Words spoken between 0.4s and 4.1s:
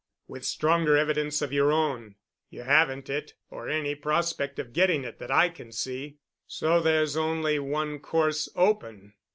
stronger evidence of your own. You haven't it, or any